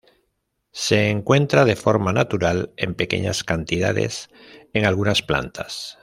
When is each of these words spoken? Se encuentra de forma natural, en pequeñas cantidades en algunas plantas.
Se 0.71 1.11
encuentra 1.11 1.63
de 1.63 1.75
forma 1.75 2.11
natural, 2.11 2.71
en 2.75 2.95
pequeñas 2.95 3.43
cantidades 3.43 4.29
en 4.73 4.85
algunas 4.85 5.21
plantas. 5.21 5.99